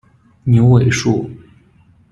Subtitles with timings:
[0.45, 1.29] 牛尾树